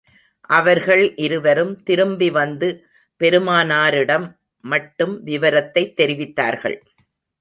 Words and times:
அவர்கள் 0.41 1.15
இருவரும் 1.15 1.83
திரும்பி 1.83 2.29
வந்து, 2.29 2.85
பெருமானாரிடம் 3.17 4.37
மட்டும் 4.61 5.23
விவரத்தைத் 5.25 6.01
தெரிவித்தார்கள். 6.01 6.79